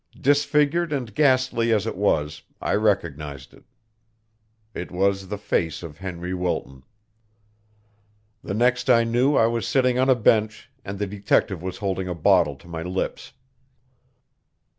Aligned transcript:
Disfigured 0.19 0.91
and 0.91 1.13
ghastly 1.13 1.71
as 1.71 1.85
it 1.85 1.95
was, 1.95 2.41
I 2.59 2.73
recognized 2.73 3.53
it. 3.53 3.65
It 4.73 4.89
was 4.89 5.27
the 5.27 5.37
face 5.37 5.83
of 5.83 5.99
Henry 5.99 6.33
Wilton. 6.33 6.81
The 8.43 8.55
next 8.55 8.89
I 8.89 9.03
knew 9.03 9.35
I 9.35 9.45
was 9.45 9.67
sitting 9.67 9.99
on 9.99 10.09
a 10.09 10.15
bench, 10.15 10.71
and 10.83 10.97
the 10.97 11.05
detective 11.05 11.61
was 11.61 11.77
holding 11.77 12.07
a 12.07 12.15
bottle 12.15 12.55
to 12.55 12.67
my 12.67 12.81
lips. 12.81 13.33